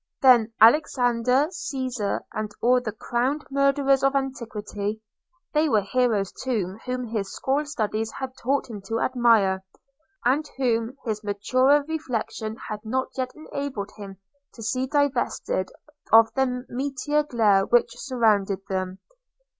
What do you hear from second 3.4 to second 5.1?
murderers of antiquity–